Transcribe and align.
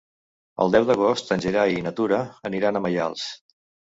El 0.63 0.71
deu 0.75 0.85
d'agost 0.91 1.29
en 1.35 1.43
Gerai 1.45 1.75
i 1.79 1.83
na 1.87 1.91
Tura 1.99 2.21
aniran 2.51 2.81
a 2.81 2.81
Maials. 2.87 3.27